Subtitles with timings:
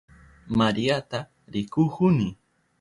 [0.59, 1.19] Mariata
[1.53, 2.29] rikuhuni.